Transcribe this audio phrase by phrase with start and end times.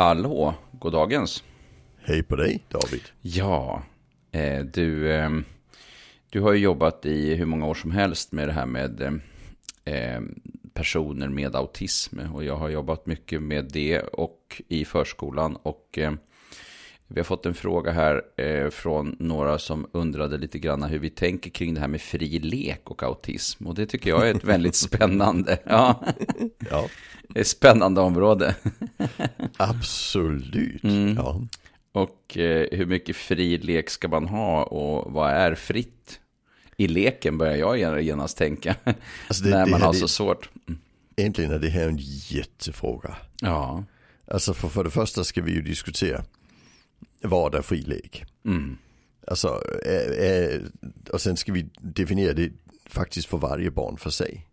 [0.00, 1.44] Hallå, god dagens.
[1.98, 3.02] Hej på dig David.
[3.20, 3.82] Ja,
[4.32, 5.30] eh, du, eh,
[6.30, 9.20] du har ju jobbat i hur många år som helst med det här med
[9.84, 10.20] eh,
[10.74, 12.18] personer med autism.
[12.34, 15.56] Och jag har jobbat mycket med det och i förskolan.
[15.56, 16.12] Och eh,
[17.12, 21.10] vi har fått en fråga här eh, från några som undrade lite grann hur vi
[21.10, 23.66] tänker kring det här med fri lek och autism.
[23.66, 26.04] Och det tycker jag är ett väldigt spännande, ja.
[26.70, 26.88] ja.
[27.34, 28.54] Ett spännande område.
[29.56, 31.16] Absolut, mm.
[31.16, 31.40] ja.
[31.92, 36.20] Och eh, hur mycket fri lek ska man ha och vad är fritt?
[36.76, 38.74] I leken börjar jag genast tänka.
[39.28, 40.50] Alltså det, när man har så svårt.
[40.68, 40.80] Mm.
[41.16, 43.16] Egentligen är det här en jättefråga.
[43.40, 43.84] Ja.
[44.26, 46.24] Alltså för, för det första ska vi ju diskutera
[47.22, 48.10] vad är fri?
[48.44, 48.78] Mm.
[49.26, 50.70] Alltså, är, är,
[51.12, 52.52] och sen ska vi definiera det
[52.86, 54.46] faktiskt för varje barn för sig.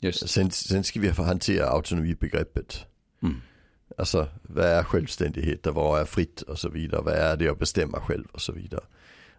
[0.00, 0.28] Just.
[0.28, 2.84] Sen, sen ska vi hantera autonomibegreppet.
[3.22, 3.36] Mm.
[3.98, 7.02] Alltså, vad är självständighet och vad är fritt och så vidare.
[7.02, 8.84] Vad är det att bestämma själv och så vidare.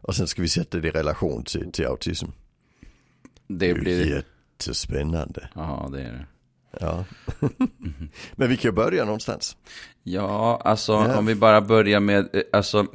[0.02, 2.26] Och sen ska vi sätta det i relation till, till autism.
[3.48, 5.50] Det, det blir jättespännande.
[5.56, 6.26] Ja, det är det.
[6.80, 7.06] Ja.
[8.36, 9.58] Men vi kan ju börja någonstans.
[10.04, 11.18] Ja, alltså ja.
[11.18, 12.88] om vi bara börjar med, eh, alltså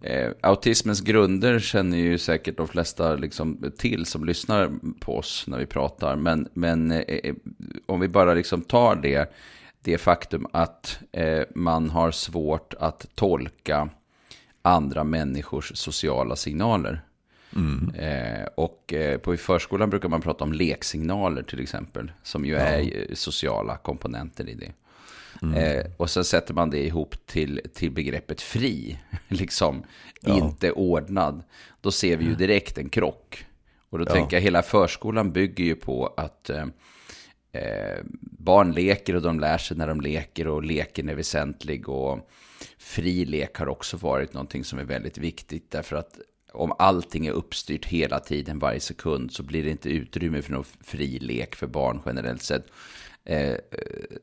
[0.00, 5.58] eh, autismens grunder känner ju säkert de flesta liksom till som lyssnar på oss när
[5.58, 6.16] vi pratar.
[6.16, 7.34] Men, men eh, eh
[7.86, 9.32] om vi bara liksom tar det,
[9.82, 13.88] det faktum att eh, man har svårt att tolka
[14.62, 17.02] andra människors sociala signaler.
[17.58, 17.94] Mm.
[17.94, 22.12] Eh, och eh, på förskolan brukar man prata om leksignaler till exempel.
[22.22, 22.58] Som ju ja.
[22.58, 24.72] är sociala komponenter i det.
[25.42, 25.54] Mm.
[25.54, 28.98] Eh, och sen sätter man det ihop till, till begreppet fri.
[29.28, 29.84] liksom
[30.20, 30.36] ja.
[30.36, 31.42] inte ordnad.
[31.80, 33.46] Då ser vi ju direkt en krock.
[33.90, 34.12] Och då ja.
[34.12, 36.66] tänker jag hela förskolan bygger ju på att eh,
[37.52, 41.88] eh, barn leker och de lär sig när de leker och leken är väsentlig.
[41.88, 42.30] Och
[42.78, 45.70] fri lek har också varit någonting som är väldigt viktigt.
[45.70, 46.20] Därför att
[46.52, 50.64] om allting är uppstyrt hela tiden, varje sekund, så blir det inte utrymme för någon
[50.80, 52.66] fri lek för barn generellt sett.
[53.24, 53.54] Eh,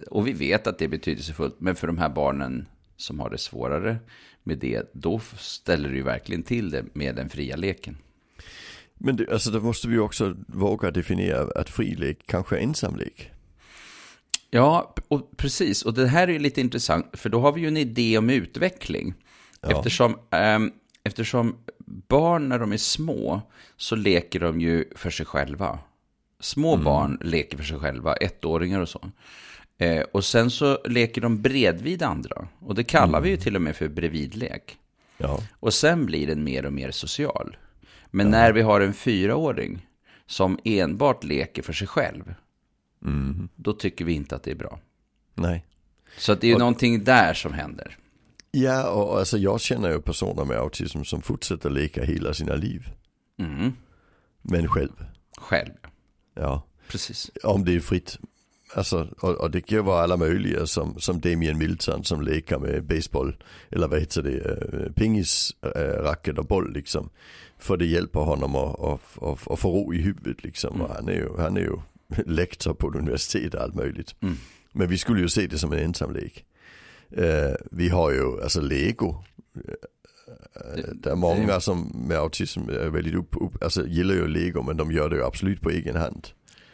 [0.09, 3.37] och vi vet att det är betydelsefullt, men för de här barnen som har det
[3.37, 3.97] svårare
[4.43, 7.97] med det, då ställer det ju verkligen till det med den fria leken.
[8.97, 13.31] Men det, alltså då måste vi också våga definiera att fri lek kanske är ensamlek.
[14.49, 15.81] Ja, och precis.
[15.81, 18.29] Och det här är ju lite intressant, för då har vi ju en idé om
[18.29, 19.13] utveckling.
[19.61, 19.71] Ja.
[19.71, 20.59] Eftersom, eh,
[21.05, 21.55] eftersom
[21.85, 23.41] barn när de är små
[23.77, 25.79] så leker de ju för sig själva.
[26.39, 26.85] Små mm.
[26.85, 29.11] barn leker för sig själva, ettåringar och så.
[29.77, 32.47] Eh, och sen så leker de bredvid andra.
[32.59, 33.23] Och det kallar mm.
[33.23, 33.43] vi ju mm.
[33.43, 34.77] till och med för bredvidlek.
[35.17, 35.39] Ja.
[35.59, 37.57] Och sen blir den mer och mer social.
[38.11, 38.31] Men ja.
[38.31, 39.87] när vi har en fyraåring
[40.25, 42.33] som enbart leker för sig själv,
[43.05, 43.49] mm.
[43.55, 44.79] då tycker vi inte att det är bra.
[45.33, 45.66] Nej.
[46.17, 46.59] Så det är ju och...
[46.59, 47.97] någonting där som händer.
[48.55, 52.89] Ja, och alltså jag känner ju personer med autism som fortsätter leka hela sina liv.
[53.39, 53.73] Mm.
[54.41, 55.05] Men själv.
[55.38, 55.73] Själv.
[56.35, 56.63] Ja.
[56.88, 57.31] Precis.
[57.43, 58.19] Om det är fritt.
[58.73, 62.59] Alltså, och, och det kan ju vara alla möjliga som, som Damien Milton som leker
[62.59, 63.35] med baseball.
[63.69, 67.09] Eller vad heter det, äh, pingis, äh, racket och boll liksom.
[67.57, 70.75] För det hjälper honom att, att, att, att få ro i huvudet liksom.
[70.75, 70.91] Mm.
[70.95, 71.77] Han är ju, han är ju
[72.25, 74.16] lektor på ett universitet och allt möjligt.
[74.22, 74.35] Mm.
[74.72, 76.45] Men vi skulle ju se det som en ensamlek.
[77.11, 79.23] Eh, vi har ju alltså lego.
[79.55, 84.61] Eh, det är många som med autism är väldigt upp, upp, alltså gillar ju lego
[84.61, 86.27] men de gör det ju absolut på egen hand.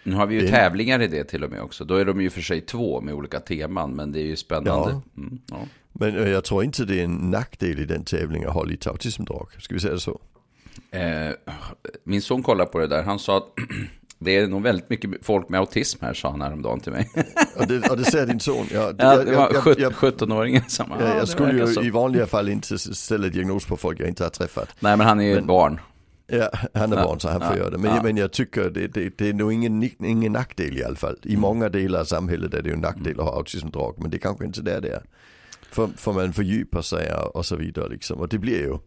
[0.03, 0.47] Nu har vi ju det...
[0.47, 1.85] tävlingar i det till och med också.
[1.85, 4.89] Då är de ju för sig två med olika teman men det är ju spännande.
[4.91, 5.01] Ja.
[5.17, 5.59] Mm, ja.
[5.93, 8.89] Men eh, jag tror inte det är en nackdel i den tävlingen att ha lite
[8.89, 9.47] autismdrag.
[9.59, 10.19] Ska vi säga det så?
[10.91, 11.31] Eh,
[12.03, 13.03] min son kollar på det där.
[13.03, 13.47] Han sa att
[14.23, 17.09] Det är nog väldigt mycket folk med autism här, sa han häromdagen till mig.
[17.59, 18.65] Ja, det, ja, det säger din son.
[18.73, 20.85] Ja, det, ja, det var 17-åringen som...
[20.99, 21.83] Ja, jag, skulle ju så.
[21.83, 24.69] i vanliga fall inte ställa diagnos på folk jag inte har träffat.
[24.79, 25.79] Nej, men han är ju men, barn.
[26.27, 27.77] Ja, han är ja, barn så han får göra det.
[27.77, 28.03] Men, ja.
[28.03, 31.17] men jag tycker det, det, det är nog ingen, ingen nackdel i alla fall.
[31.23, 31.41] I mm.
[31.41, 33.95] många delar av samhället är det ju en nackdel att ha autismdrag.
[33.97, 35.03] Men det är kanske inte där det är.
[35.71, 38.19] För, för man fördjupar sig och så vidare liksom.
[38.19, 38.77] Och det blir ju,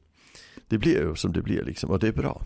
[0.69, 1.91] det blir ju som det blir liksom.
[1.91, 2.43] Och det är bra.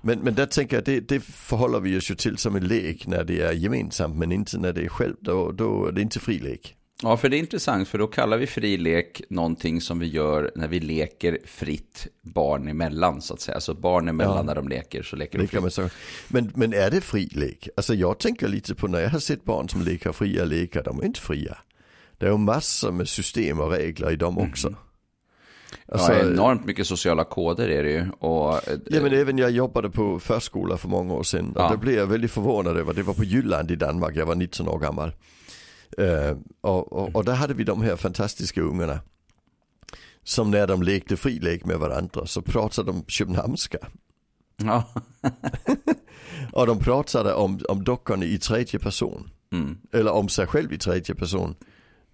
[0.00, 3.06] Men, men där tänker jag, det, det förhåller vi oss ju till som en lek
[3.06, 5.14] när det är gemensamt, men inte när det är själv.
[5.20, 6.76] Då, då är det inte fri lek.
[7.02, 10.52] Ja, för det är intressant, för då kallar vi fri lek någonting som vi gör
[10.54, 13.54] när vi leker fritt barn emellan, så att säga.
[13.54, 14.42] Alltså barn emellan ja.
[14.42, 15.72] när de leker, så leker de fritt.
[15.72, 15.88] Så.
[16.28, 17.68] Men, men är det fri lek?
[17.76, 21.00] Alltså jag tänker lite på när jag har sett barn som leker fria lekar, de
[21.00, 21.58] är inte fria.
[22.18, 24.68] Det är ju massor med system och regler i dem också.
[24.68, 24.80] Mm.
[25.88, 28.10] Alltså, ja, enormt mycket sociala koder är det ju.
[28.10, 31.52] Och, eh, ja men även jag jobbade på förskola för många år sedan.
[31.56, 31.64] Ja.
[31.64, 34.34] Och då blev jag väldigt förvånad över, det var på Jylland i Danmark, jag var
[34.34, 35.12] 19 år gammal.
[36.00, 39.00] Uh, och, och, och, där hade vi de här fantastiska ungarna.
[40.22, 43.78] Som när de lekte frilek med varandra så pratade de köpenhamnska.
[44.56, 44.84] Ja.
[46.52, 49.30] och de pratade om, om dockorna i tredje person.
[49.52, 49.78] Mm.
[49.92, 51.54] Eller om sig själv i tredje person.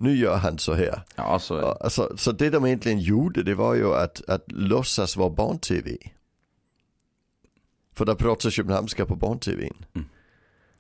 [0.02, 1.02] Nu gör han så här.
[1.16, 5.30] Ja, så, alltså, så det de egentligen gjorde det var ju att, att låtsas vara
[5.30, 5.96] barn-tv.
[7.94, 9.84] För där pratar Köpenhamnska på barn-tvn.
[9.94, 10.08] Mm.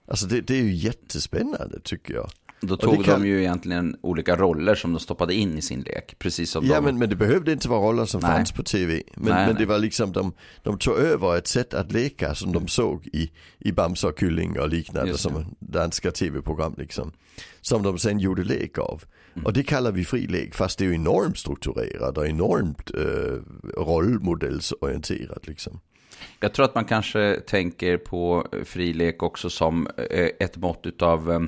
[0.06, 2.30] Alltså det, det, är ju jättespännande tycker jag.
[2.64, 3.20] Då tog kan...
[3.20, 6.18] de ju egentligen olika roller som de stoppade in i sin lek.
[6.18, 6.84] Precis som ja de...
[6.84, 8.30] men, men det behövde inte vara roller som nej.
[8.30, 9.02] fanns på tv.
[9.14, 10.32] Men, nej, men det var liksom de,
[10.62, 14.60] de tog över ett sätt att leka som de såg i, i Bamse och Kylling
[14.60, 17.12] och liknande som danska tv-program liksom.
[17.60, 19.04] Som de sen gjorde lek av.
[19.34, 19.46] Mm.
[19.46, 23.38] Och det kallar vi fri lek fast det är ju enormt strukturerat och enormt eh,
[23.82, 25.80] rollmodellsorienterat liksom.
[26.40, 31.40] Jag tror att man kanske tänker på frilek också som eh, ett mått av eh,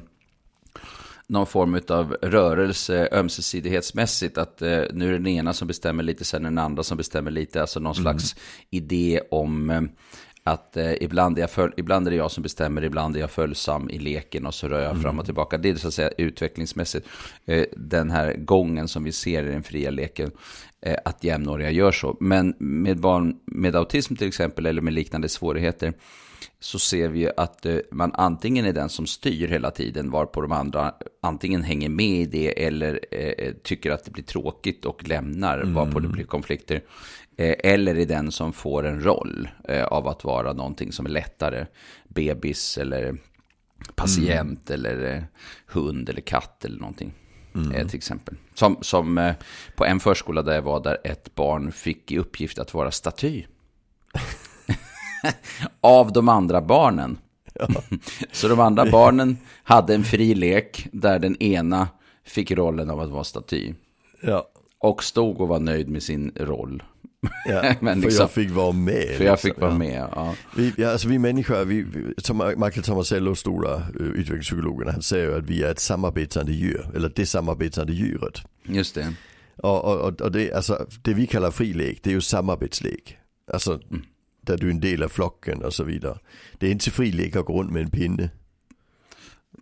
[1.27, 4.39] någon form av rörelse ömsesidighetsmässigt.
[4.39, 7.31] Att eh, nu är det den ena som bestämmer lite, sen den andra som bestämmer
[7.31, 7.61] lite.
[7.61, 8.03] Alltså någon mm.
[8.03, 8.37] slags
[8.71, 9.83] idé om eh,
[10.45, 13.31] att eh, ibland, är jag föl- ibland är det jag som bestämmer, ibland är jag
[13.31, 15.03] följsam i leken och så rör jag mm.
[15.03, 15.59] fram och tillbaka.
[15.59, 17.09] Det är så att säga utvecklingsmässigt
[17.47, 20.31] eh, den här gången som vi ser i den fria leken.
[20.81, 22.17] Eh, att jämnåriga gör så.
[22.21, 25.93] Men med barn med autism till exempel eller med liknande svårigheter
[26.61, 30.53] så ser vi att eh, man antingen är den som styr hela tiden varpå de
[30.53, 35.59] andra antingen hänger med i det eller eh, tycker att det blir tråkigt och lämnar
[35.59, 35.75] mm.
[35.75, 36.83] varpå det blir konflikter.
[37.37, 41.11] Eh, eller är den som får en roll eh, av att vara någonting som är
[41.11, 41.67] lättare.
[42.09, 43.17] Bebis eller
[43.95, 44.81] patient mm.
[44.81, 45.23] eller eh,
[45.67, 47.13] hund eller katt eller någonting.
[47.55, 47.89] Mm.
[47.89, 48.37] till exempel.
[48.55, 49.35] Som, som
[49.77, 53.45] på en förskola där jag var där ett barn fick i uppgift att vara staty.
[55.81, 57.19] av de andra barnen.
[57.55, 57.69] Ja.
[58.33, 61.89] Så de andra barnen hade en fri lek där den ena
[62.25, 63.75] fick rollen av att vara staty.
[64.23, 64.49] Ja.
[64.79, 66.83] Och stod och var nöjd med sin roll.
[67.49, 69.09] Ja, liksom, för jag fick vara med.
[69.17, 69.79] För jag fick liksom, vara ja.
[69.79, 70.35] med, ja.
[70.57, 71.87] Vi, alltså vi människor, vi,
[72.19, 77.13] som Michael Tomasello, stora uh, utvecklingspsykologen, han säger att vi är ett samarbetande djur, eller
[77.15, 78.41] det samarbetande djuret.
[78.63, 79.15] Just det.
[79.57, 83.19] Och, och, och det, alltså, det vi kallar frilek, det är ju samarbetslek.
[83.53, 84.03] Alltså, mm
[84.47, 86.19] där du är en del av flocken och så vidare.
[86.59, 88.31] Det är inte frilek att gå runt med en pinne.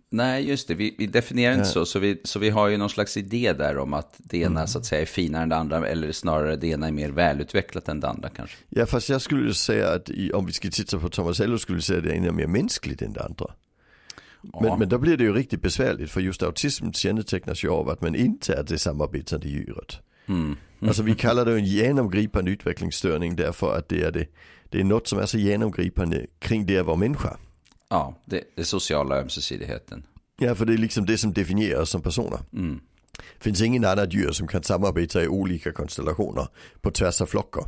[0.09, 0.75] Nej, just det.
[0.75, 1.57] Vi, vi definierar ja.
[1.57, 1.85] inte så.
[1.85, 4.67] Så vi, så vi har ju någon slags idé där om att det ena mm.
[4.67, 5.87] så att säga är finare än det andra.
[5.87, 8.57] Eller snarare det ena är mer välutvecklat än det andra kanske.
[8.69, 11.83] Ja, fast jag skulle säga att om vi ska titta på Thomas Ello skulle jag
[11.83, 13.45] säga att det ena är mer mänskligt än det andra.
[14.41, 14.59] Ja.
[14.61, 18.01] Men, men då blir det ju riktigt besvärligt för just autism kännetecknas ju av att
[18.01, 19.99] man inte är det samarbetande djuret.
[20.25, 20.55] Mm.
[20.81, 24.25] Alltså vi kallar det en genomgripande utvecklingsstörning därför att det är det
[24.73, 27.37] det är något som är så genomgripande kring det att vara människa.
[27.89, 30.05] Ja, det, det sociala ömsesidigheten.
[30.37, 32.39] Ja, för det är liksom det som definierar oss som personer.
[32.53, 32.79] Mm.
[33.37, 36.47] Det finns ingen annan djur som kan samarbeta i olika konstellationer
[36.81, 37.63] på tvärs av flockar.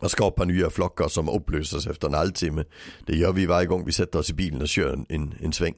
[0.00, 2.64] Och skapa nya flockar som upplöses efter en halvtimme.
[3.06, 5.52] Det gör vi varje gång vi sätter oss i bilen och kör en, en, en
[5.52, 5.74] sväng.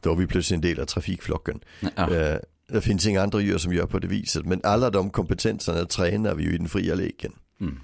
[0.00, 1.60] Då är vi plötsligt en del av trafikflocken.
[1.96, 2.14] Ja.
[2.14, 4.46] Eh, det finns inga andra djur som gör på det viset.
[4.46, 7.32] Men alla de kompetenserna tränar vi ju i den fria leken.
[7.60, 7.80] Mm.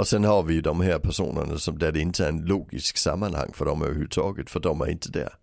[0.00, 2.96] Och sen har vi ju de här personerna som där det inte är en logisk
[2.96, 5.34] sammanhang för dem överhuvudtaget, för de är inte där.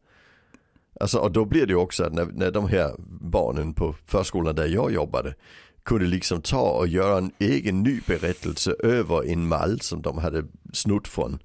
[0.99, 4.55] Alltså, och då blir det ju också att när, när de här barnen på förskolan
[4.55, 5.35] där jag jobbade
[5.83, 10.43] kunde liksom ta och göra en egen ny berättelse över en mall som de hade
[10.73, 11.39] snott från,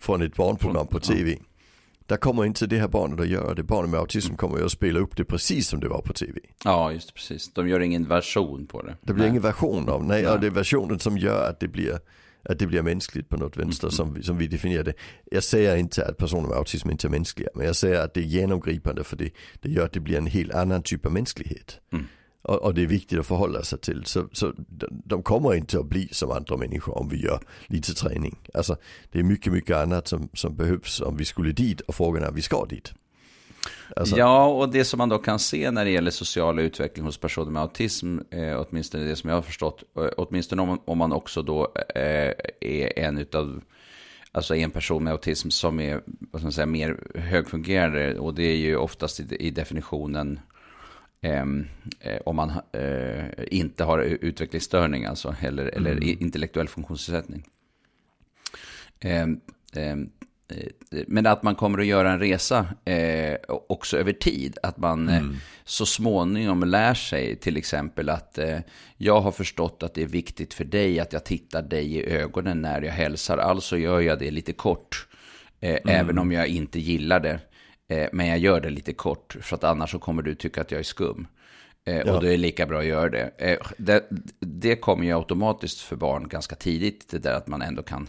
[0.00, 1.38] från ett barnprogram på tv.
[2.06, 3.62] Där kommer inte det här barnet att göra det.
[3.62, 6.40] Barnet med autism kommer ju att spela upp det precis som det var på tv.
[6.64, 7.52] Ja, just precis.
[7.52, 8.96] De gör ingen version på det.
[9.02, 9.30] Det blir nej.
[9.30, 10.32] ingen version av, nej, nej.
[10.32, 11.98] Ja, det är versionen som gör att det blir
[12.44, 13.92] att det blir mänskligt på något vänster mm.
[13.92, 14.94] som, som vi definierar det.
[15.30, 18.20] Jag säger inte att personer med autism inte är mänskliga, men jag säger att det
[18.20, 21.80] är genomgripande för det, det gör att det blir en helt annan typ av mänsklighet.
[21.92, 22.04] Mm.
[22.42, 24.02] Och, och, det är viktigt att förhålla sig till.
[24.04, 24.52] Så, så
[25.04, 28.36] de kommer inte att bli som andra människor om vi gör lite träning.
[28.54, 28.76] Alltså
[29.12, 32.28] det är mycket, mycket annat som, som behövs om vi skulle dit och frågan är
[32.28, 32.94] om vi ska dit.
[33.96, 34.16] Alltså...
[34.16, 37.50] Ja, och det som man då kan se när det gäller social utveckling hos personer
[37.50, 41.42] med autism, eh, åtminstone det som jag har förstått, eh, åtminstone om, om man också
[41.42, 43.62] då eh, är en utav
[44.36, 48.18] Alltså en person med autism som är vad ska man säga, mer högfungerande.
[48.18, 50.40] Och det är ju oftast i, i definitionen
[51.20, 51.66] ehm,
[52.00, 55.74] eh, om man eh, inte har utvecklingsstörning alltså, eller, mm.
[55.74, 57.44] eller intellektuell funktionsnedsättning.
[60.48, 63.36] Eh, men att man kommer att göra en resa eh,
[63.68, 64.58] också över tid.
[64.62, 65.36] Att man eh, mm.
[65.64, 68.58] så småningom lär sig till exempel att eh,
[68.96, 72.62] jag har förstått att det är viktigt för dig att jag tittar dig i ögonen
[72.62, 73.38] när jag hälsar.
[73.38, 75.06] Alltså gör jag det lite kort.
[75.60, 75.80] Eh, mm.
[75.84, 77.40] Även om jag inte gillar det.
[77.88, 80.70] Eh, men jag gör det lite kort, för att annars så kommer du tycka att
[80.70, 81.26] jag är skum.
[81.86, 82.14] Eh, Ja.
[82.14, 83.30] Och då är det lika bra att göra det.
[83.38, 84.08] Eh, det.
[84.40, 88.08] Det kommer ju automatiskt för barn ganska tidigt, det där att man ändå kan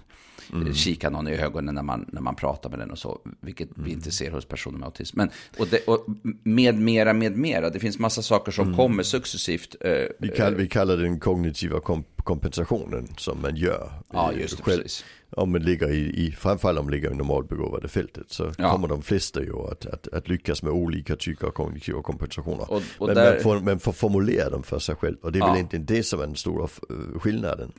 [0.53, 3.69] eh, kika någon i ögonen när man, när man pratar med den och så, vilket
[3.75, 5.17] vi inte ser hos personer med autism.
[5.17, 6.05] Men, och, det, och
[6.43, 9.75] med mera, med mera, det finns massa saker som kommer successivt.
[9.81, 13.91] Eh, Vi, kall, vi kallar den kognitiva komp- kompensationen som man gör.
[14.13, 14.81] ja, eh, just det, själv.
[14.81, 15.05] precis.
[15.29, 18.71] Om man ligger i, i framförallt om man ligger i normalbegåvade fältet så Ja.
[18.71, 22.71] kommer de flesta ju att, att, att lyckas med olika typer av kognitiva kompensationer.
[22.71, 25.37] Och, och men där, man, får, man får formulera dem för sig själv och det
[25.37, 25.47] är Ja.
[25.47, 27.71] väl egentligen det som är den stora eh, skillnaden.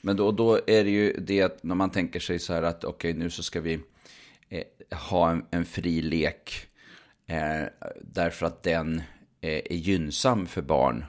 [0.00, 2.84] Men då, då är det ju det att när man tänker sig så här att
[2.84, 3.80] okej nu så ska vi
[4.48, 6.66] eh, ha en, en fri lek
[7.26, 9.02] eh, därför att den
[9.40, 11.04] eh, är gynnsam för barn.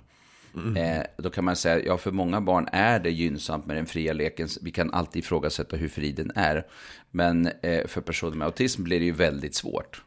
[0.77, 4.13] Eh, då kan man säga, ja för många barn är det gynnsamt med den fria
[4.13, 4.47] leken.
[4.61, 6.67] Vi kan alltid ifrågasätta hur fri den är.
[7.11, 10.01] Men eh, för personer med autism blir det ju väldigt svårt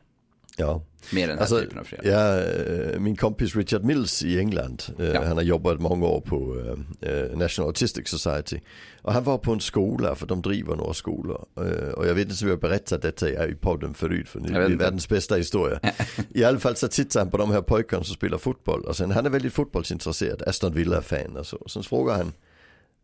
[0.57, 0.83] Ja.
[1.13, 4.83] med den här Alltså, typen av fria ja, eh, min kompis Richard Mills i England,
[4.99, 5.25] eh, Ja.
[5.25, 6.61] han har jobbat många år på
[7.01, 8.61] eh, National Autistic Society.
[9.03, 11.47] Och han var på en skola, för de driver några skolor.
[11.97, 15.09] Och jag vet inte om jag berättat detta i podden förut, för det är världens
[15.09, 15.81] bästa historia.
[16.35, 18.85] I alla fall så tittar han på de här pojkarna som spelar fotboll.
[18.85, 21.59] Och sen, han är väldigt fotbollsintresserad, Aston Villa-fan och så.
[21.67, 22.33] Sen frågar han,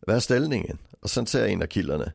[0.07, 0.77] vad är ställningen?
[0.99, 2.11] Och sen säger en av killarna,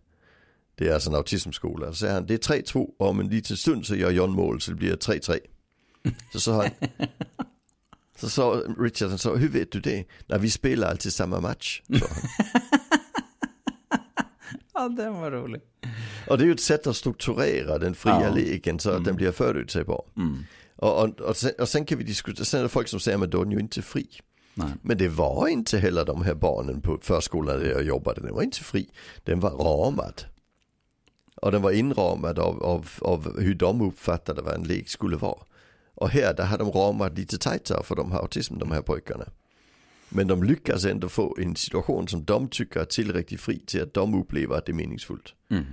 [0.79, 3.57] det är alltså en autismskola, så säger han, det är 3-2 och om en liten
[3.57, 5.39] stund så gör John mål så det blir 3-3.
[6.33, 6.71] Så sa han,
[8.19, 10.05] så sa Richard, han sa, hur vet du det?
[10.27, 11.83] Nej, vi spelar alltid samma match.
[11.89, 12.01] han.
[14.75, 15.61] Ja, den var rolig.
[16.29, 18.35] Och det är ju ett sätt att strukturera den fria Ja.
[18.35, 20.03] leken så att den blir förutsägbar.
[20.17, 20.39] Mm.
[20.77, 23.19] Och, och, och, sen, och sen kan vi diskutera, sen är det folk som säger,
[23.19, 24.09] men då är den ju inte fri.
[24.55, 24.69] Nej.
[24.83, 28.43] Men det var inte heller de här barnen på förskolan där jag jobbade, den var
[28.43, 28.89] inte fri.
[29.25, 30.23] Den var ramad.
[31.43, 35.39] Och den var inramad av, av, av hur de uppfattade vad en lek skulle vara.
[35.95, 39.25] Och här, där har de ramat lite tajtare för de har autism, de här pojkarna.
[40.09, 43.95] Men de lyckas ändå få en situation som de tycker är tillräckligt fri till att
[43.95, 45.35] de upplever att det är meningsfullt.
[45.51, 45.65] Mm.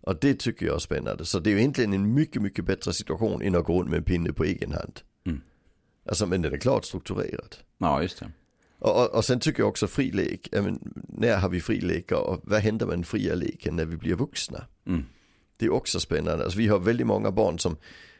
[0.00, 1.24] Och det tycker jag är spännande.
[1.24, 3.98] Så det är ju egentligen en mycket, mycket bättre situation än att gå runt med
[3.98, 5.00] en pinne på egen hand.
[5.26, 5.40] Mm.
[6.08, 7.56] Alltså men den är klart strukturerad.
[7.78, 8.30] Ja, just det.
[8.80, 12.12] Och, och, och sen tycker jag också fri lek, men, när har vi fri lek
[12.12, 14.64] och vad händer med den fria leken när vi blir vuxna?
[14.86, 15.04] Mm.
[15.56, 16.44] Det är också spännande.
[16.44, 17.76] Alltså, vi har väldigt många barn som,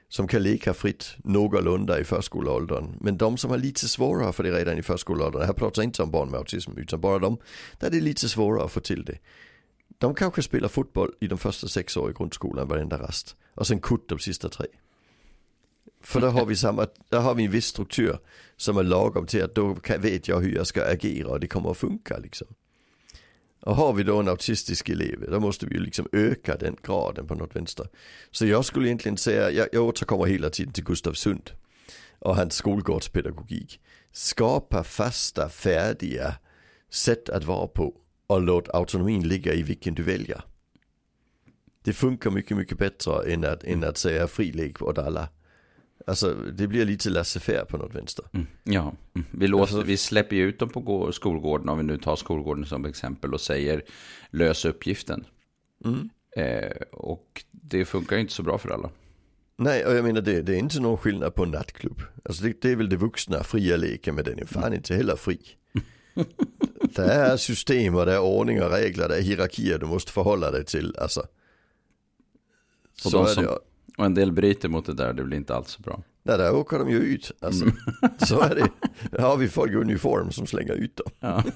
[0.08, 2.96] som kan leka fritt någorlunda i förskoleåldern.
[3.00, 6.02] Men de som har lite svårare för det redan i förskoleåldern, här pratar jag inte
[6.02, 7.38] om barn med autism utan bara de
[7.78, 9.18] där det är lite svårare att få till det.
[9.98, 13.80] De kanske spelar fotboll i de första sex åren i grundskolan varenda rast och sen
[13.80, 14.66] kutt de sista tre.
[16.00, 18.18] För där har vi samma, där har vi en viss struktur
[18.56, 21.46] som är lagom till att då kan, vet jag hur jag ska agera och det
[21.46, 22.48] kommer att funka liksom.
[23.60, 27.26] Och har vi då en autistisk elev, då måste vi ju liksom öka den graden
[27.26, 27.88] på något vänster.
[28.30, 31.50] Så jag skulle egentligen säga, jag, jag återkommer hela tiden till Gustav Sund
[32.18, 33.80] och hans skolgårdspedagogik.
[34.12, 36.34] Skapa fasta, färdiga
[36.90, 37.94] sätt att vara på
[38.26, 40.42] och låt autonomin ligga i vilken du väljer.
[41.82, 45.28] Det funkar mycket, mycket bättre än att, än att säga fri lek åt alla.
[46.10, 48.24] Alltså det blir lite laissez-faire på något vänster.
[48.32, 48.46] Mm.
[48.64, 49.26] Ja, mm.
[49.30, 52.16] vi, låter, Alltså- vi släpper ju ut dem på gå- skolgården, om vi nu tar
[52.16, 53.82] skolgården som exempel och säger
[54.30, 55.24] lös uppgiften.
[55.84, 56.10] Mm.
[56.36, 58.90] Eh, och det funkar ju inte så bra för alla.
[59.56, 62.02] Nej, och jag menar det, det är inte någon skillnad på en nattklubb.
[62.24, 65.16] Alltså det, det är väl det vuxna fria leken, men den är fan inte heller
[65.16, 65.38] fri.
[66.96, 70.50] det är system och det är ordning och regler, det är hierarkier du måste förhålla
[70.50, 70.96] dig till.
[70.98, 71.20] Alltså.
[73.04, 73.58] Och Så de som-.
[74.00, 76.02] Och en del bryter mot det där, det blir inte alls så bra.
[76.22, 77.32] Nej, där åker de ju ut.
[77.40, 77.64] Alltså.
[78.26, 78.68] Så är det.
[79.10, 81.10] Där har vi folk i uniform som slänger ut dem.
[81.20, 81.44] Ja.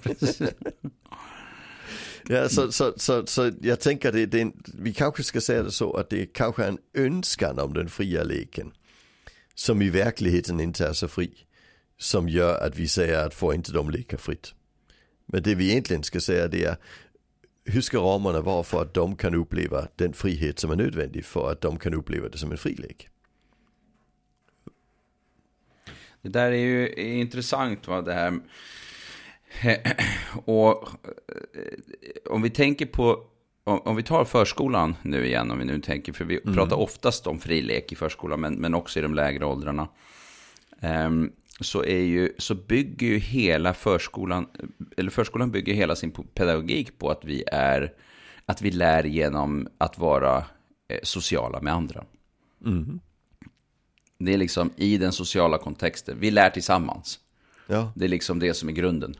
[2.28, 5.62] Ja, så, så, så, så jag tänker det, det är en, vi kanske ska säga
[5.62, 8.72] det så att det är kanske en önskan om den fria leken.
[9.54, 11.30] Som i verkligheten inte är så fri.
[11.98, 14.54] Som gör att vi säger att får inte de leka fritt.
[15.26, 16.76] Men det vi egentligen ska säga det är
[17.64, 21.52] hur ska ramarna vara för att de kan uppleva den frihet som är nödvändig för
[21.52, 23.08] att de kan uppleva det som en fri lek.
[26.22, 28.40] Det där är ju intressant, va, det här.
[30.44, 33.24] Och eh, om vi tänker på,
[33.64, 37.26] om, om vi tar förskolan nu igen, om vi nu tänker, för vi pratar oftast
[37.26, 39.88] om frilek i förskolan, men, men också i de lägre åldrarna.
[40.80, 44.46] Ehm, så, är ju, så bygger ju hela förskolan,
[44.96, 47.92] eller förskolan bygger hela sin pedagogik på att vi är,
[48.46, 50.36] att vi lär genom att vara
[50.88, 52.04] eh, sociala med andra.
[54.18, 57.18] Det är liksom i den sociala kontexten, vi lär tillsammans.
[57.66, 59.14] Ja, Det är liksom det som är grunden.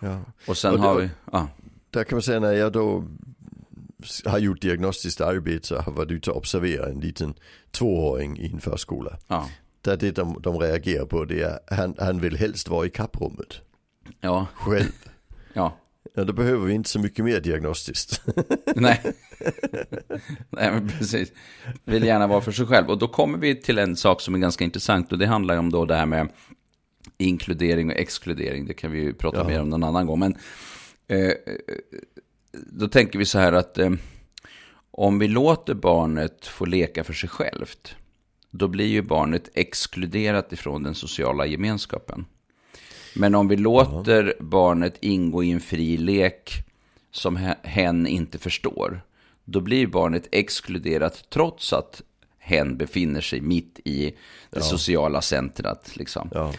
[0.00, 0.20] ja.
[0.46, 1.48] Och sen Och det- har vi, ja,
[1.90, 3.04] Där kan man säga när jag då
[4.24, 7.34] har gjort diagnostiskt arbete och har varit ute och observerat en liten
[7.70, 9.18] tvååring i en förskola.
[9.28, 9.48] Ja.
[9.82, 13.60] Där det de, de reagerar på det är han, han vill helst vara i kapprummet
[14.20, 14.46] Ja.
[14.54, 14.92] själv.
[15.52, 15.76] Ja.
[16.14, 18.22] Ja, då behöver vi inte så mycket mer diagnostiskt.
[18.76, 19.00] Nej.
[20.50, 21.32] Nej, men precis.
[21.84, 22.86] Vill gärna vara för sig själv.
[22.90, 25.12] Och då kommer vi till en sak som är ganska intressant.
[25.12, 26.28] Och det handlar om då det här med
[27.18, 28.66] inkludering och exkludering.
[28.66, 29.44] Det kan vi ju prata Ja.
[29.46, 30.18] mer om någon annan gång.
[30.18, 30.36] Men
[31.08, 31.32] eh,
[32.52, 33.90] då tänker vi så här att eh,
[34.90, 37.94] om vi låter barnet få leka för sig självt.
[38.50, 42.24] Då blir ju barnet exkluderat ifrån den sociala gemenskapen.
[43.14, 46.52] Men om vi låter barnet ingå i en fri lek
[47.10, 49.00] som he- hen inte förstår,
[49.44, 52.02] då blir barnet exkluderat trots att
[52.38, 54.12] hen befinner sig mitt i
[54.50, 55.96] det sociala centrat.
[55.96, 56.28] Liksom.
[56.34, 56.52] Ja.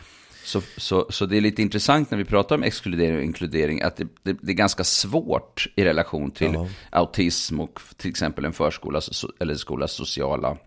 [0.43, 3.97] Så, så, så det är lite intressant när vi pratar om exkludering och inkludering, att
[3.97, 6.67] det, det, det är ganska svårt i relation till Ja.
[6.89, 9.01] autism och till exempel en förskola
[9.39, 10.57] eller skolas sociala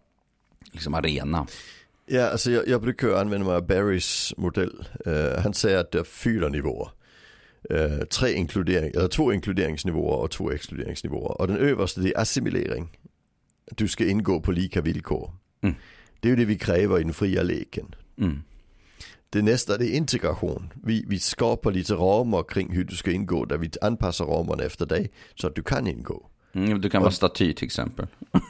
[0.75, 1.47] liksom, arena.
[2.07, 4.87] Ja, alltså jag, jag brukar använda mig av Barrys modell.
[5.07, 6.89] Eh, han säger att det är fyra nivåer.
[7.71, 11.41] Eh, tre inkludering, eller två inkluderingsnivåer och två exkluderingsnivåer.
[11.41, 12.99] Och den översta det är assimilering.
[13.71, 15.33] Du ska ingå på lika villkor.
[15.63, 15.75] Mm.
[16.21, 17.95] Det är ju det vi kräver i den fria leken.
[18.19, 18.43] Mm.
[19.31, 20.73] Det nästa det är integration.
[20.85, 24.87] Vi, vi skapar lite ramar kring hur du ska ingå där vi anpassar ramarna efter
[24.87, 26.31] dig så att du kan ingå.
[26.55, 28.07] Mm, du kan vara staty till exempel.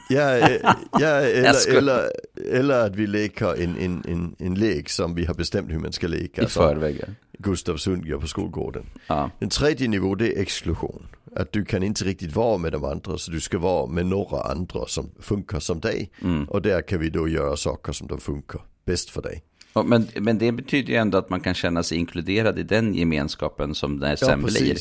[0.09, 2.11] Ja, eh, ja eller, eller,
[2.51, 5.91] eller att vi leker en, en, en, en lek som vi har bestämt hur man
[5.91, 6.43] ska leka.
[6.43, 6.99] I förväg.
[7.01, 7.13] ja.
[7.39, 8.85] Gustav Sundgren på skolgården.
[9.07, 9.31] Ja.
[9.39, 11.07] Den tredje nivå det är exklusion.
[11.35, 14.41] Att du kan inte riktigt vara med de andra så du ska vara med några
[14.41, 16.11] andra som funkar som dig.
[16.21, 16.45] Mm.
[16.45, 19.43] Och där kan vi då göra saker som de funkar bäst för dig.
[19.85, 23.75] Men, men det betyder ju ändå att man kan känna sig inkluderad i den gemenskapen
[23.75, 24.77] som det sen blir.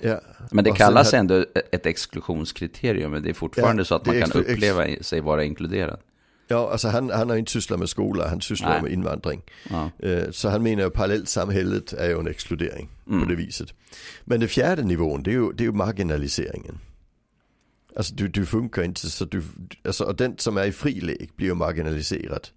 [0.00, 0.20] Ja.
[0.50, 4.20] Men det kallas här- ändå ett exklusionskriterium, men det är fortfarande Ja, så att man
[4.20, 6.00] kan uppleva sig vara inkluderad.
[6.48, 8.82] Ja, alltså han, han har inte sysslat med skola, han sysslar Nej.
[8.82, 9.42] med invandring.
[9.70, 9.90] Ja.
[9.98, 13.20] Eh, Så han menar ju parallellsamhället är ju en exkludering Mm.
[13.22, 13.68] på det viset.
[14.24, 16.78] Men den fjärde nivån det är ju, det är ju marginaliseringen.
[17.96, 19.42] Alltså du, du funkar inte så du,
[19.84, 22.48] alltså och den som är i fri lek blir ju marginaliserad.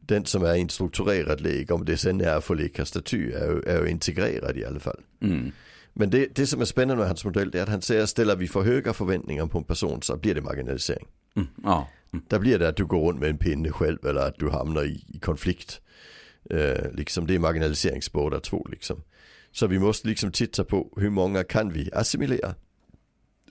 [0.00, 3.50] Den som är i en strukturerad lek, om det sen är för leka staty, är
[3.52, 5.00] ju, är ju integrerad i alla fall.
[5.22, 5.52] Mm.
[5.94, 8.36] Men det, det som är spännande med hans modell det är att han säger ställer
[8.36, 11.06] vi för höga förväntningar på en person så blir det marginalisering.
[11.36, 11.48] Mm.
[11.64, 11.88] Ja.
[12.28, 14.84] Där blir det att du går runt med en pinne själv eller att du hamnar
[14.84, 15.80] i, i konflikt.
[16.50, 19.02] Eh, liksom det är marginaliserings båda två liksom.
[19.50, 22.54] Så vi måste liksom titta på hur många kan vi assimilera?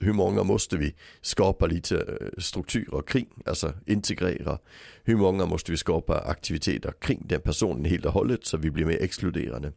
[0.00, 4.58] Hur många måste vi skapa lite eh, strukturer kring, alltså integrera?
[5.04, 8.86] Hur många måste vi skapa aktiviteter kring den personen helt och hållet så vi blir
[8.86, 9.72] mer exkluderande?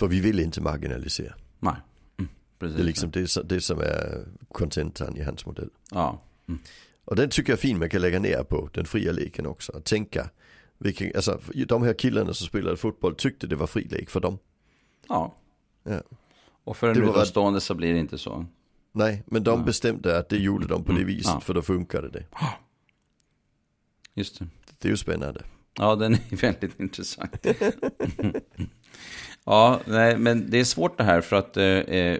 [0.00, 1.34] För vi vill inte marginalisera.
[1.58, 1.74] Nej.
[2.18, 2.30] Mm.
[2.58, 2.76] Precis.
[2.76, 5.70] Det är liksom det, det som är kontentan i hans modell.
[5.90, 6.22] Ja.
[7.04, 9.72] Och den tycker jag är fin man kan lägga ner på den fria leken också.
[9.76, 10.30] Att tänka,
[10.78, 14.38] vilken, alltså de här killarna som spelade fotboll tyckte det var fri lek för dem.
[15.08, 15.34] ja.
[15.84, 16.02] Ja.
[16.64, 18.46] Och för en var- utomstående så blir det inte så.
[18.92, 19.64] Nej, men de Ja.
[19.66, 21.40] bestämde att det gjorde de på det Mm, viset ja.
[21.40, 22.24] för då funkade det.
[24.14, 24.46] Just det.
[24.78, 25.44] Det är ju spännande.
[25.74, 27.46] Ja, den är väldigt intressant.
[29.44, 32.18] ja, nej, men det är svårt det här för att eh, eh,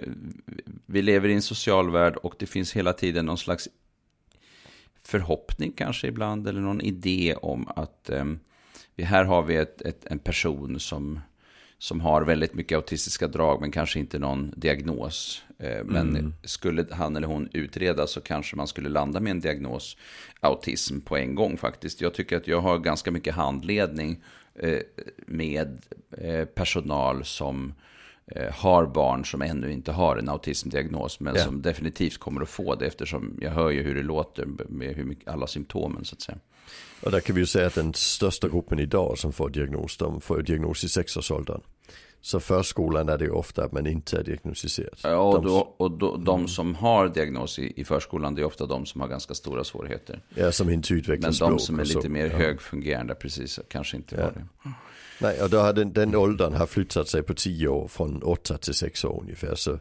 [0.86, 3.68] vi lever i en social värld och det finns hela tiden någon slags
[5.04, 8.24] förhoppning kanske ibland eller någon idé om att eh,
[8.96, 11.20] vi, här har vi ett, ett, en person som,
[11.78, 15.42] som har väldigt mycket autistiska drag men kanske inte någon diagnos.
[15.58, 19.96] Eh, men skulle han eller hon utredas så kanske man skulle landa med en diagnos
[20.40, 22.00] autism på en gång faktiskt.
[22.00, 24.22] Jag tycker att jag har ganska mycket handledning
[25.26, 25.78] med
[26.18, 27.74] eh, personal som
[28.26, 31.44] eh, har barn som ännu inte har en autismdiagnos men Ja.
[31.44, 35.04] som definitivt kommer att få det eftersom jag hör ju hur det låter med hur
[35.04, 36.38] mycket, alla symptomen så att säga.
[37.02, 40.20] Och där kan vi ju säga att den största gruppen idag som får diagnos, de
[40.20, 41.60] får diagnos i sexårsåldern.
[42.22, 44.98] Så förskolan är det ju ofta att man inte är diagnostiserad.
[45.02, 48.66] Ja, och, De- och då, de som har diagnos i, i förskolan, det är ofta
[48.66, 50.22] de som har ganska stora svårigheter.
[50.34, 51.98] Ja, som inte utvecklar Men språk de som är så.
[51.98, 52.36] lite mer ja.
[52.36, 54.22] högfungerande, precis, kanske inte Ja.
[54.22, 54.46] har det.
[55.20, 58.58] Nej, och då har den, den åldern har flyttat sig på 10 år från 8
[58.58, 59.54] till 6 år ungefär.
[59.54, 59.78] Så,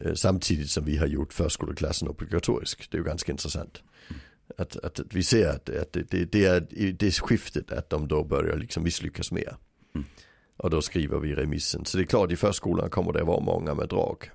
[0.00, 2.88] eh, samtidigt som vi har gjort förskoleklassen obligatorisk.
[2.90, 3.82] Det är ju ganska intressant.
[4.58, 8.08] Att, att, att vi ser att, att det, det, det är det skiftet att de
[8.08, 9.56] då börjar liksom misslyckas mer.
[9.94, 10.06] Mm.
[10.58, 11.84] Och då skriver vi remissen.
[11.84, 14.30] Så det är klart i förskolan kommer det vara många med drag.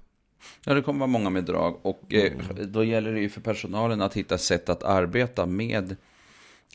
[0.66, 1.86] Ja, det kommer vara många med drag.
[1.86, 2.32] Och eh,
[2.68, 5.96] då gäller det ju för personalen att hitta sätt att arbeta med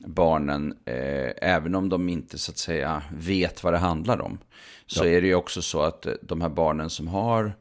[0.07, 4.39] barnen, eh, även om de inte så att säga vet vad det handlar om.
[4.87, 5.11] Så Ja.
[5.11, 7.53] är det ju också så att eh, de här barnen som har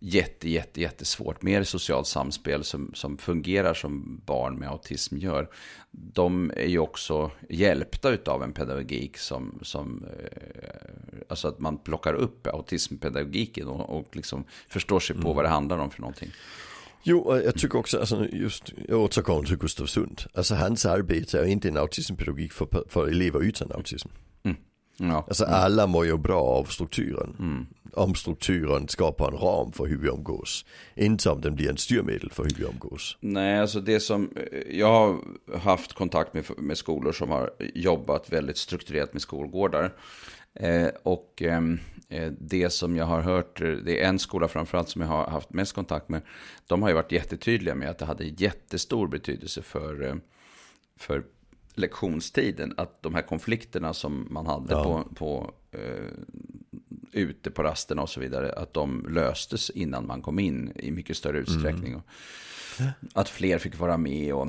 [0.00, 1.42] jätte, jätte, jättesvårt.
[1.42, 5.48] Mer socialt samspel som, som fungerar som barn med autism gör.
[5.90, 12.14] De är ju också hjälpta av en pedagogik som, som eh, alltså att man plockar
[12.14, 15.36] upp autismpedagogiken och, och liksom förstår sig på mm.
[15.36, 16.30] vad det handlar om för någonting.
[17.02, 20.22] Jo, och jag tycker också, alltså just, jag återkommer till Gustav Sund.
[20.34, 24.08] Alltså hans arbete är inte en autismpedagogik för, för elever utan autism.
[25.00, 25.12] Mm.
[25.12, 25.24] Ja.
[25.28, 27.36] Alltså alla mår ju bra av strukturen.
[27.38, 27.66] Mm.
[27.92, 30.64] Om strukturen skapar en ram för hur vi omgås.
[30.94, 33.16] Inte om den blir en styrmedel för hur vi omgås.
[33.20, 34.30] Nej, alltså det som,
[34.70, 35.18] jag har
[35.58, 39.92] haft kontakt med, med skolor som har jobbat väldigt strukturerat med skolgårdar.
[40.54, 45.02] Eh, och ehm, eh, det som jag har hört, det är en skola framförallt som
[45.02, 46.22] jag har haft mest kontakt med.
[46.66, 50.14] De har ju varit jättetydliga med att det hade jättestor betydelse för, eh,
[50.96, 51.22] för
[51.80, 52.74] lektionstiden.
[52.76, 54.84] Att de här konflikterna som man hade ja.
[54.84, 56.12] på, på eh,
[57.12, 58.52] ute på rasterna och så vidare.
[58.52, 61.42] Att de löstes innan man kom in i mycket större mm.
[61.42, 61.92] utsträckning.
[61.92, 62.02] Mm.
[63.14, 64.48] att fler fick vara med och...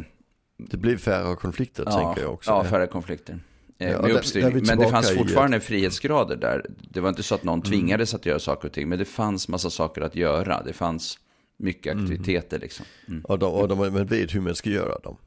[0.57, 2.51] Det blev färre konflikter ja, tänker jag också.
[2.51, 3.39] Ja, färre konflikter.
[3.77, 5.59] Eh, ja, där, men det fanns fortfarande i...
[5.59, 6.65] frihetsgrader där.
[6.79, 7.71] Det var inte så att någon mm.
[7.71, 8.89] tvingades att göra saker och ting.
[8.89, 10.63] Men det fanns massa saker att göra.
[10.63, 11.19] Det fanns
[11.57, 12.03] mycket mm.
[12.03, 12.63] aktiviteter mm.
[12.63, 12.85] liksom.
[13.07, 13.25] Mm.
[13.25, 15.17] Och, de, och de, man vet hur man ska göra dem.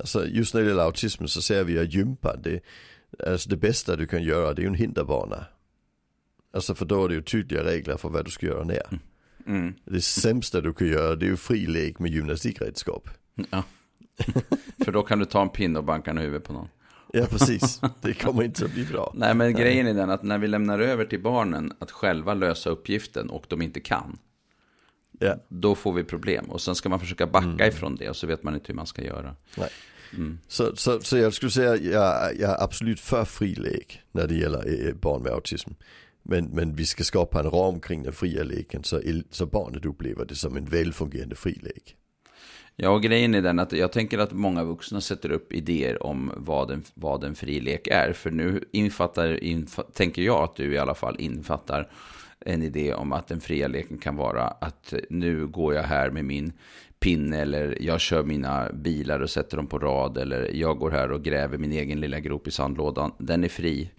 [0.00, 2.60] Alltså just när det gäller autism så ser vi att gympa, det,
[3.26, 5.46] alltså det bästa du kan göra det är ju en hinderbana.
[6.54, 8.86] Alltså för då är det ju tydliga regler för vad du ska göra när.
[8.90, 9.00] Mm.
[9.46, 9.74] mm.
[9.84, 13.08] Det sämsta du kan göra det är ju fri lek med gymnastikredskap.
[13.50, 13.62] Ja.
[14.84, 16.68] för då kan du ta en pinne och banka en huvud på någon.
[17.12, 17.80] Ja, precis.
[18.00, 19.12] Det kommer inte att bli bra.
[19.14, 22.70] Nej, men grejen är den att när vi lämnar över till barnen att själva lösa
[22.70, 24.18] uppgiften och de inte kan.
[25.20, 25.38] Yeah.
[25.48, 26.44] Då får vi problem.
[26.50, 27.68] Och sen ska man försöka backa mm.
[27.68, 29.36] ifrån det och så vet man inte hur man ska göra.
[30.12, 30.38] Mm.
[30.48, 34.34] Så, så, så jag skulle säga, jag, jag är absolut för fri lek när det
[34.34, 35.70] gäller eh, barn med autism.
[36.22, 40.24] Men, men vi ska skapa en ram kring den fria leken så, så barnet upplever
[40.24, 41.96] det som en välfungerande fri lek.
[42.82, 46.32] Ja, och grejen är den att jag tänker att många vuxna sätter upp idéer om
[46.36, 48.12] vad en, vad en fri lek är.
[48.12, 51.88] För nu infattar, inf tänker jag att du i alla fall infattar
[52.40, 56.24] en idé om att den fria leken kan vara att nu går jag här med
[56.24, 56.52] min
[57.00, 61.12] pinne eller jag kör mina bilar och sätter dem på rad eller jag går här
[61.12, 63.12] och gräver min egen lilla grop i sandlådan.
[63.18, 63.90] Den är fri.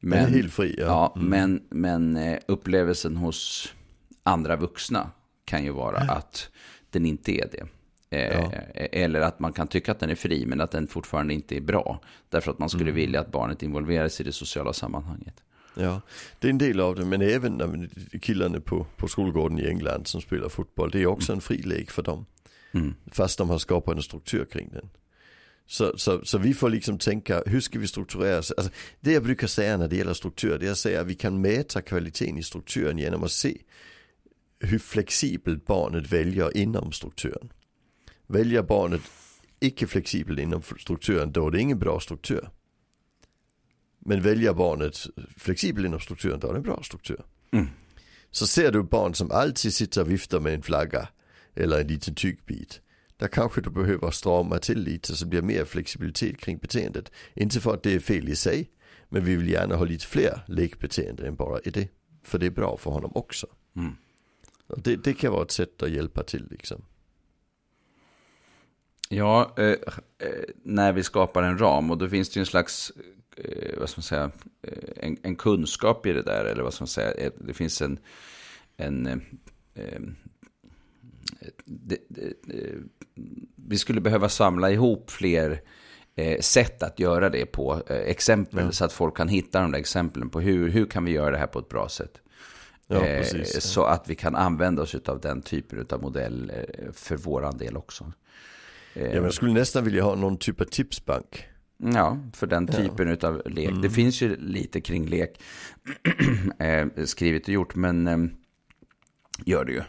[0.00, 0.84] Men, den är helt fri, ja.
[0.86, 1.28] ja mm.
[1.28, 3.74] men, men eh, upplevelsen hos
[4.22, 5.10] andra vuxna
[5.44, 6.50] kan ju vara att
[6.90, 7.66] den inte är det.
[8.10, 8.52] Eh, ja.
[8.74, 11.60] Eller att man kan tycka att den är fri men att den fortfarande inte är
[11.60, 12.00] bra.
[12.28, 12.94] Därför att man skulle mm.
[12.94, 15.42] vilja att barnet involveras i det sociala sammanhanget.
[15.74, 16.00] Ja,
[16.38, 17.90] det är en del av det, men även
[18.22, 21.90] killarna på, på skolgården i England som spelar fotboll, det är också en fri lek
[21.90, 22.26] för dem.
[22.72, 22.94] Mm.
[23.12, 24.90] Fast de har skapat en struktur kring den.
[25.66, 28.52] Så, så, så vi får liksom tänka, hur ska vi strukturera oss?
[28.56, 31.14] Alltså, det jag brukar säga när det gäller struktur, det är att säga att vi
[31.14, 33.58] kan mäta kvaliteten i strukturen genom att se
[34.60, 37.52] hur flexibelt barnet väljer inom strukturen.
[38.28, 39.00] Väljer barnet
[39.60, 42.48] icke flexibelt inom strukturen, då är det ingen bra struktur.
[43.98, 44.96] Men väljer barnet
[45.36, 47.20] flexibelt inom strukturen, då är det en bra struktur.
[47.50, 47.66] Mm.
[48.30, 51.08] Så ser du barn som alltid sitter och viftar med en flagga
[51.54, 52.80] eller en liten tygbit.
[53.16, 57.12] Där kanske du behöver strama till lite så det blir mer flexibilitet kring beteendet.
[57.34, 58.70] Inte för att det är fel i sig,
[59.08, 61.88] men vi vill gärna ha lite fler lekbeteenden än bara i det.
[62.22, 63.46] För det är bra för honom också.
[63.76, 63.96] Mm.
[64.76, 66.84] Det, det, kan vara ett sätt att hjälpa till liksom.
[69.08, 72.92] Ja, eh, eh, när vi skapar en ram och då finns det ju en slags,
[73.36, 74.30] eh, vad ska man säga,
[74.62, 76.44] eh, en, en, kunskap i det där.
[76.44, 77.98] Eller vad ska man säga, det finns en,
[78.76, 79.14] en eh,
[79.74, 80.00] eh,
[81.64, 82.32] det, det,
[83.56, 85.60] vi skulle behöva samla ihop fler
[86.40, 88.72] sätt att göra det på, exempel, mm.
[88.72, 91.38] så att folk kan hitta de där exemplen på hur, hur kan vi göra det
[91.38, 92.20] här på ett bra sätt.
[92.86, 96.52] Ja, så att vi kan använda oss av den typen av modell
[96.92, 98.12] för våran del också.
[98.98, 101.44] Ja, men jag skulle nästan vilja ha någon typ av tipsbank.
[101.76, 103.28] Ja, för den typen ja.
[103.28, 103.68] av lek.
[103.68, 103.82] Mm.
[103.82, 105.40] Det finns ju lite kring lek
[106.58, 108.30] eh, skrivet och gjort, men
[109.44, 109.82] gör det ju.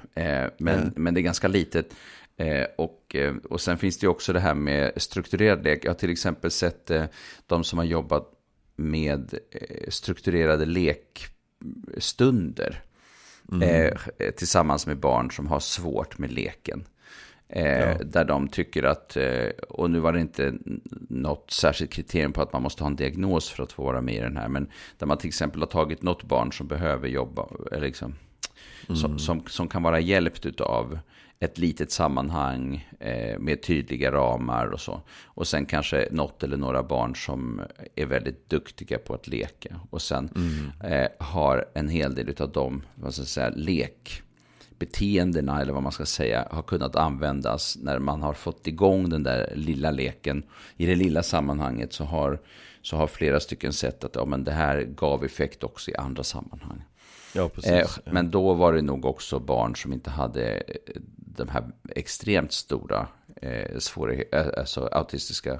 [0.57, 0.93] men, mm.
[0.95, 1.93] men det är ganska litet.
[2.39, 5.85] Eh, och, eh, och sen finns det ju också det här med strukturerad lek.
[5.85, 7.05] Jag har till exempel sett eh,
[7.47, 8.31] de som har jobbat
[8.75, 12.81] med eh, strukturerade lekstunder.
[13.51, 13.61] Mm.
[13.61, 13.93] Eh,
[14.37, 16.85] tillsammans med barn som har svårt med leken.
[17.49, 17.97] Eh, ja.
[18.03, 19.17] Där de tycker att,
[19.69, 20.53] och nu var det inte
[21.09, 24.15] något särskilt kriterium på att man måste ha en diagnos för att få vara med
[24.15, 24.47] i den här.
[24.47, 28.15] Men där man till exempel har tagit något barn som behöver jobba, liksom,
[28.87, 28.95] mm.
[28.95, 30.99] som, som, som, kan vara hjälpt av
[31.39, 35.01] ett litet sammanhang eh, med tydliga ramar och så.
[35.25, 37.61] Och sen kanske något eller några barn som
[37.95, 39.79] är väldigt duktiga på att leka.
[39.89, 40.93] Och sen mm.
[40.93, 44.21] eh, har en hel del av dem, vad ska jag säga, lek
[44.79, 49.23] beteendena, eller vad man ska säga, har kunnat användas när man har fått igång den
[49.23, 50.43] där lilla leken.
[50.77, 52.39] I det lilla sammanhanget så har,
[52.81, 56.23] så har flera stycken sett att ja, men det här gav effekt också i andra
[56.23, 56.83] sammanhang.
[57.35, 57.71] Ja, precis.
[57.71, 61.63] Eh, men då var det nog också barn som inte hade eh, de här
[61.95, 65.59] extremt stora eh, svårigheter, eh, alltså autistiska,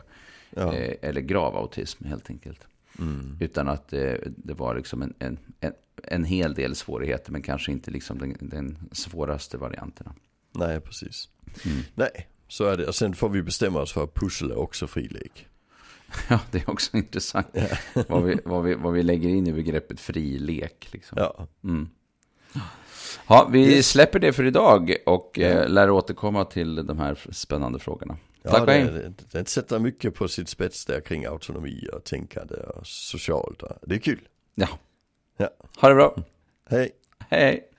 [0.50, 0.74] ja.
[0.74, 2.68] eh, eller grav autism helt enkelt.
[3.00, 3.38] Mm.
[3.40, 7.72] Utan att eh, det var liksom en, en, en, en, hel del svårigheter, men kanske
[7.72, 10.16] inte liksom den, den svåraste varianterna.
[10.52, 11.30] Nej, precis.
[11.66, 11.82] Mm.
[11.96, 12.88] Nej, så är det.
[12.88, 15.46] Och sen får vi bestämma oss för att pussel är också frilek.
[16.30, 17.48] Ja, det är också intressant.
[17.54, 17.68] Ja.
[18.08, 20.90] vad, vi, vad, vi, vad vi lägger in i begreppet frilek.
[20.92, 21.18] Liksom.
[21.18, 21.48] Ja.
[21.64, 21.90] Mm.
[23.28, 28.18] Ja, vi släpper det för idag och eh, lär återkomma till de här spännande frågorna.
[28.44, 28.84] Ja, Tack och hej.
[28.84, 33.64] Det, det sätter mycket på sitt spets där kring autonomi och tänkande och socialt.
[33.82, 34.20] Det är kul.
[34.56, 34.68] Ja.
[35.40, 35.50] Ja.
[35.78, 36.16] Ha det bra.
[36.70, 36.92] Hej.
[37.30, 37.70] Hej.